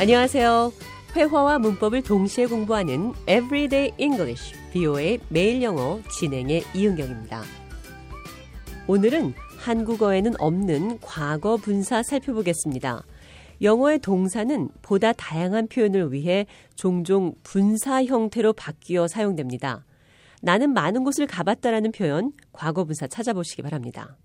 안녕하세요. 0.00 0.72
회화와 1.16 1.58
문법을 1.58 2.02
동시에 2.04 2.46
공부하는 2.46 3.14
Everyday 3.22 3.90
English, 3.98 4.54
BO의 4.70 5.18
매일 5.28 5.60
영어 5.60 5.98
진행의 6.20 6.62
이은경입니다. 6.72 7.42
오늘은 8.86 9.34
한국어에는 9.58 10.34
없는 10.38 11.00
과거 11.00 11.56
분사 11.56 12.04
살펴보겠습니다. 12.04 13.02
영어의 13.60 13.98
동사는 13.98 14.68
보다 14.82 15.12
다양한 15.12 15.66
표현을 15.66 16.12
위해 16.12 16.46
종종 16.76 17.34
분사 17.42 18.04
형태로 18.04 18.52
바뀌어 18.52 19.08
사용됩니다. 19.08 19.84
나는 20.40 20.74
많은 20.74 21.02
곳을 21.02 21.26
가봤다라는 21.26 21.90
표현, 21.90 22.30
과거 22.52 22.84
분사 22.84 23.08
찾아보시기 23.08 23.62
바랍니다. 23.62 24.16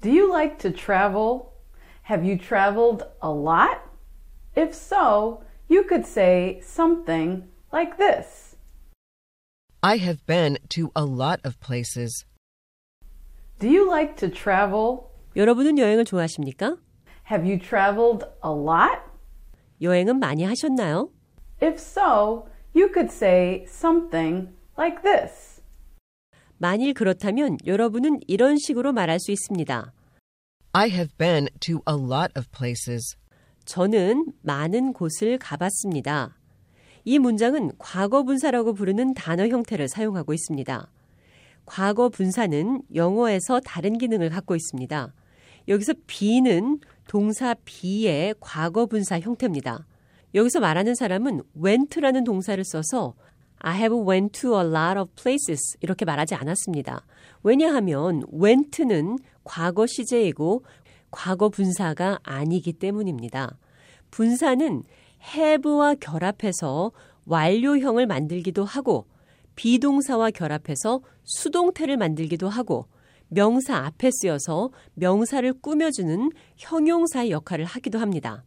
Do 0.00 0.10
you 0.10 0.28
like 0.28 0.58
to 0.58 0.72
travel? 0.72 1.42
Have 2.10 2.28
you 2.28 2.36
traveled 2.36 3.04
a 3.22 3.30
lot? 3.30 3.87
If 4.57 4.73
so, 4.73 5.43
you 5.67 5.83
could 5.83 6.05
say 6.05 6.61
something 6.61 7.43
like 7.71 7.97
this. 7.97 8.55
I 9.81 9.97
have 9.97 10.25
been 10.25 10.57
to 10.69 10.91
a 10.95 11.03
lot 11.03 11.39
of 11.43 11.59
places. 11.59 12.25
Do 13.59 13.67
you 13.67 13.89
like 13.89 14.15
to 14.17 14.29
travel? 14.29 15.09
여러분은 15.35 15.77
여행을 15.77 16.05
좋아하십니까? 16.05 16.77
Have 17.31 17.45
you 17.45 17.57
traveled 17.57 18.25
a 18.43 18.51
lot? 18.51 18.99
여행은 19.81 20.19
많이 20.19 20.43
하셨나요? 20.43 21.09
If 21.61 21.79
so, 21.79 22.47
you 22.75 22.89
could 22.93 23.11
say 23.11 23.65
something 23.67 24.49
like 24.77 25.01
this. 25.01 25.61
만일 26.57 26.93
그렇다면 26.93 27.57
여러분은 27.65 28.19
이런 28.27 28.57
식으로 28.57 28.93
말할 28.93 29.19
수 29.19 29.31
있습니다. 29.31 29.91
I 30.73 30.89
have 30.89 31.15
been 31.17 31.49
to 31.61 31.81
a 31.87 31.95
lot 31.95 32.31
of 32.37 32.49
places. 32.51 33.17
저는 33.68 34.32
많은 34.40 34.94
곳을 34.94 35.36
가봤습니다. 35.36 36.38
이 37.04 37.18
문장은 37.18 37.72
과거 37.76 38.22
분사라고 38.22 38.72
부르는 38.72 39.12
단어 39.12 39.46
형태를 39.46 39.88
사용하고 39.88 40.32
있습니다. 40.32 40.90
과거 41.66 42.08
분사는 42.08 42.80
영어에서 42.94 43.60
다른 43.60 43.98
기능을 43.98 44.30
갖고 44.30 44.56
있습니다. 44.56 45.12
여기서 45.68 45.92
be는 46.06 46.80
동사 47.08 47.54
be의 47.66 48.34
과거 48.40 48.86
분사 48.86 49.20
형태입니다. 49.20 49.86
여기서 50.34 50.60
말하는 50.60 50.94
사람은 50.94 51.42
went라는 51.62 52.24
동사를 52.24 52.64
써서 52.64 53.12
I 53.58 53.76
have 53.76 53.98
went 54.08 54.40
to 54.40 54.58
a 54.58 54.66
lot 54.66 54.98
of 54.98 55.10
places 55.14 55.76
이렇게 55.82 56.06
말하지 56.06 56.34
않았습니다. 56.36 57.04
왜냐하면 57.42 58.22
went는 58.32 59.18
과거 59.44 59.86
시제이고 59.86 60.64
과거 61.10 61.48
분사가 61.48 62.18
아니기 62.22 62.72
때문입니다. 62.72 63.56
분사는 64.10 64.82
have와 65.36 65.94
결합해서 65.94 66.92
완료형을 67.26 68.06
만들기도 68.06 68.64
하고 68.64 69.06
비동사와 69.56 70.30
결합해서 70.30 71.00
수동태를 71.24 71.96
만들기도 71.96 72.48
하고 72.48 72.86
명사 73.28 73.76
앞에 73.76 74.10
쓰여서 74.10 74.70
명사를 74.94 75.52
꾸며주는 75.60 76.30
형용사의 76.56 77.30
역할을 77.30 77.64
하기도 77.64 77.98
합니다. 77.98 78.44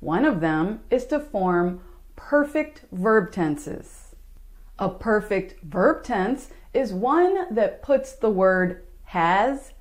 One 0.00 0.26
of 0.26 0.40
them 0.40 0.80
is 0.92 1.06
to 1.08 1.18
form 1.18 1.80
perfect 2.16 2.86
verb 2.90 3.30
tenses. 3.32 4.14
A 4.80 4.88
perfect 4.88 5.56
verb 5.62 6.04
tense 6.04 6.50
is 6.74 6.92
one 6.92 7.54
that 7.54 7.82
puts 7.82 8.18
the 8.18 8.32
word 8.32 8.82
has, 9.12 9.72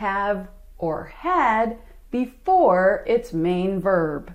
have, 0.00 0.48
or 0.84 1.08
had 1.24 1.78
before 2.10 3.02
its 3.06 3.34
main 3.34 3.80
verb. 3.80 4.32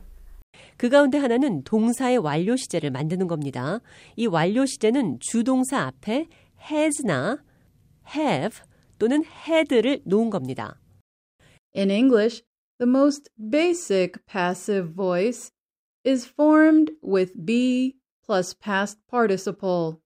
그 0.77 0.89
가운데 0.89 1.17
하나는 1.17 1.63
동사의 1.63 2.17
완료 2.17 2.55
시제를 2.55 2.89
만드는 2.89 3.27
겁니다. 3.27 3.81
이 4.15 4.25
완료 4.25 4.65
시제는 4.65 5.19
주동사 5.19 5.81
앞에 5.81 6.27
has나 6.59 7.43
have 8.15 8.63
또는 8.97 9.23
had를 9.23 10.01
놓은 10.05 10.29
겁니다. 10.29 10.79
In 11.75 11.91
English, 11.91 12.41
the 12.79 12.89
most 12.89 13.29
basic 13.37 14.25
passive 14.25 14.93
voice 14.95 15.51
is 16.05 16.27
formed 16.27 16.93
with 17.03 17.33
be 17.45 17.95
plus 18.25 18.55
past 18.57 18.99
participle. 19.09 19.97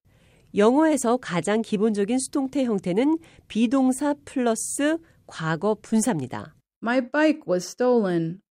영어에서 0.54 1.16
가장 1.16 1.62
기본적인 1.62 2.18
수동태 2.18 2.64
형태는 2.64 3.18
비동사 3.48 4.14
플러스 4.24 4.98
과거 5.25 5.75
분사입니다. 5.75 6.55
My 6.81 7.01
bike 7.01 7.41
was 7.47 7.65
stolen. 7.65 8.41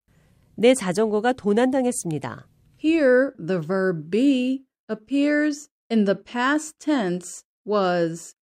내 0.55 0.75
자전거가 0.75 1.33
도난당했습니다. 1.33 2.49
Here, 2.83 3.33
the 3.39 3.61
verb 3.61 4.11
be 4.11 4.65
appears 4.89 5.69
in 5.91 6.05
the 6.05 6.17
past 6.17 6.79
tense 6.79 7.45
was, 7.65 8.35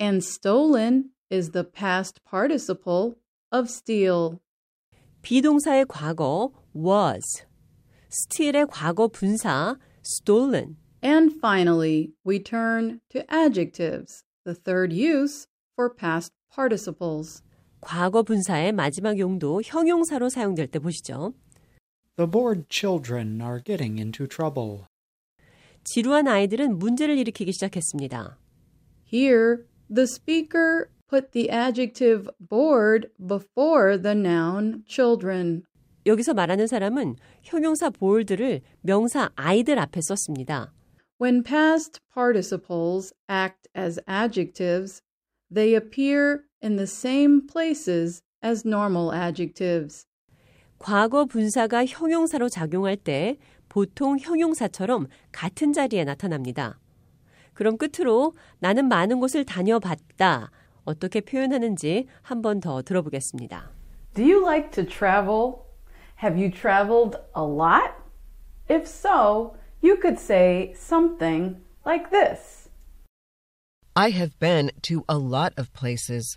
and 0.00 0.22
stolen 0.22 1.10
is 1.30 1.52
the 1.52 1.64
past 1.64 2.20
participle 2.24 3.16
of 3.50 3.68
steal. 3.68 4.40
비동사의 5.22 5.86
과거 5.88 6.52
was, 6.74 7.44
steal의 8.10 8.66
과거 8.70 9.08
분사 9.08 9.78
stolen, 10.04 10.76
And 11.02 11.32
finally, 11.38 12.12
we 12.24 12.38
turn 12.38 13.00
to 13.10 13.30
adjectives, 13.30 14.24
the 14.44 14.54
third 14.54 14.90
use 14.90 15.46
for 15.79 15.95
past 15.95 16.33
participles. 16.53 17.41
과거 17.79 18.21
분사의 18.21 18.73
마지막 18.73 19.17
용도 19.17 19.61
형용사로 19.63 20.27
사용될 20.27 20.67
때 20.67 20.79
보시죠. 20.79 21.33
The 22.17 22.29
bored 22.29 22.65
children 22.69 23.39
are 23.41 23.63
getting 23.63 23.97
into 23.97 24.27
trouble. 24.27 24.83
지루한 25.85 26.27
아이들은 26.27 26.77
문제를 26.77 27.17
일으키기 27.17 27.53
시작했습니다. 27.53 28.37
Here, 29.05 29.63
the 29.87 30.03
speaker 30.03 30.89
put 31.09 31.31
the 31.31 31.49
adjective 31.49 32.29
bored 32.37 33.07
before 33.17 33.97
the 34.01 34.17
noun 34.17 34.83
children. 34.85 35.63
여기서 36.05 36.33
말하는 36.33 36.67
사람은 36.67 37.15
형용사 37.43 37.89
bored를 37.89 38.61
명사 38.81 39.29
아이들 39.35 39.79
앞에 39.79 40.01
썼습니다. 40.01 40.73
When 41.21 41.41
past 41.43 42.01
participles 42.13 43.13
act 43.29 43.69
as 43.77 44.01
adjectives, 44.09 45.01
they 45.52 45.74
appear 45.74 46.44
in 46.62 46.76
the 46.76 46.86
same 46.86 47.46
places 47.46 48.22
as 48.42 48.66
normal 48.66 49.12
adjectives. 49.14 50.06
과거 50.78 51.24
분사가 51.24 51.86
형용사로 51.86 52.48
작용할 52.48 52.96
때 52.96 53.38
보통 53.68 54.18
형용사처럼 54.18 55.06
같은 55.32 55.72
자리에 55.72 56.04
나타납니다. 56.04 56.78
그럼 57.54 57.76
끝으로 57.78 58.32
나는 58.58 58.88
많은 58.88 59.20
곳을 59.20 59.44
다녀봤다. 59.44 60.50
어떻게 60.84 61.20
표현하는지 61.20 62.06
한 62.22 62.42
번 62.42 62.60
더 62.60 62.82
들어보겠습니다. 62.82 63.70
Do 64.14 64.22
you 64.24 64.42
like 64.44 64.70
to 64.72 64.84
travel? 64.84 65.64
Have 66.22 66.36
you 66.38 66.50
traveled 66.50 67.16
a 67.36 67.42
lot? 67.42 67.92
If 68.68 68.86
so, 68.86 69.56
you 69.82 69.96
could 70.00 70.18
say 70.18 70.72
something 70.76 71.56
like 71.86 72.10
this. 72.10 72.57
I 73.98 74.10
have 74.10 74.36
been 74.40 74.72
to 74.82 75.04
a 75.08 75.18
lot 75.18 75.52
of 75.56 75.72
places. 75.72 76.36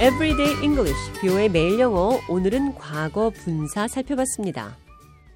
Everyday 0.00 0.60
English, 0.64 0.98
뷰의 1.20 1.48
매일 1.48 1.78
영어. 1.78 2.18
오늘은 2.28 2.74
과거 2.74 3.30
분사 3.30 3.86
살펴봤습니다. 3.86 4.76